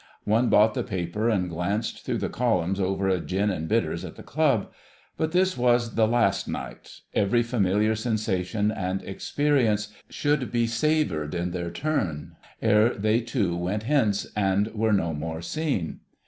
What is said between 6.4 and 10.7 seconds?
night: every familiar sensation and experience should be